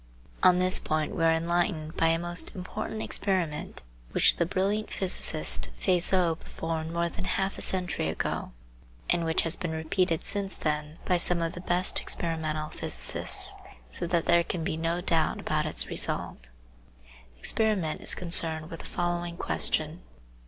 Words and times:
On 0.41 0.57
this 0.57 0.79
point 0.79 1.15
we 1.15 1.23
axe 1.23 1.37
enlightened 1.39 1.95
by 1.95 2.07
a 2.07 2.17
most 2.17 2.55
important 2.55 3.03
experiment 3.03 3.83
which 4.13 4.37
the 4.37 4.47
brilliant 4.47 4.89
physicist 4.91 5.69
Fizeau 5.79 6.33
performed 6.39 6.91
more 6.91 7.07
than 7.07 7.25
half 7.25 7.55
a 7.55 7.61
century 7.61 8.09
ago, 8.09 8.51
and 9.11 9.23
which 9.25 9.43
has 9.43 9.55
been 9.55 9.69
repeated 9.69 10.23
since 10.23 10.55
then 10.55 10.97
by 11.05 11.17
some 11.17 11.39
of 11.39 11.53
the 11.53 11.61
best 11.61 11.99
experimental 11.99 12.69
physicists, 12.71 13.55
so 13.91 14.07
that 14.07 14.25
there 14.25 14.43
can 14.43 14.63
be 14.63 14.75
no 14.75 15.01
doubt 15.01 15.39
about 15.39 15.67
its 15.67 15.85
result. 15.85 16.49
The 17.35 17.39
experiment 17.39 18.01
is 18.01 18.15
concerned 18.15 18.71
with 18.71 18.79
the 18.79 18.87
following 18.87 19.37
question. 19.37 20.01